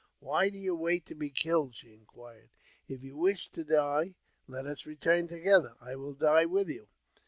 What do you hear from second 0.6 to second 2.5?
wait to be killed?" she inquired."